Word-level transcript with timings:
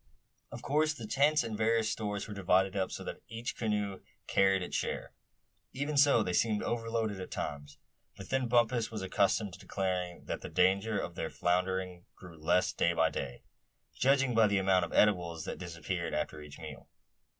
Of 0.51 0.63
course 0.63 0.93
the 0.93 1.05
tents 1.05 1.43
and 1.43 1.55
various 1.55 1.91
stores 1.91 2.27
were 2.27 2.33
divided 2.33 2.75
up 2.75 2.91
so 2.91 3.03
that 3.03 3.21
each 3.27 3.55
canoe 3.55 3.99
carried 4.25 4.63
its 4.63 4.75
share. 4.75 5.13
Even 5.73 5.95
so 5.95 6.23
they 6.23 6.33
seemed 6.33 6.63
overloaded 6.63 7.19
at 7.21 7.29
times; 7.29 7.77
but 8.17 8.29
then 8.31 8.47
Bumpus 8.47 8.89
was 8.89 9.03
accustomed 9.03 9.53
to 9.53 9.59
declaring 9.59 10.25
that 10.25 10.41
the 10.41 10.49
danger 10.49 10.97
of 10.97 11.13
their 11.13 11.29
foundering 11.29 12.05
grew 12.15 12.35
less 12.35 12.73
day 12.73 12.93
by 12.93 13.11
day, 13.11 13.43
judging 13.93 14.33
by 14.33 14.47
the 14.47 14.57
amount 14.57 14.85
of 14.85 14.91
eatables 14.91 15.45
that 15.45 15.59
disappeared 15.59 16.15
after 16.15 16.41
each 16.41 16.57
meal. 16.57 16.89